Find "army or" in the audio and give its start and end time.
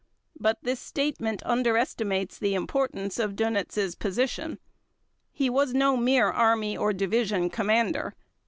6.31-6.91